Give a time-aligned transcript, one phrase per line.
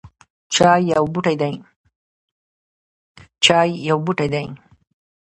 [0.53, 0.81] چای
[3.89, 4.45] یو بوټی دی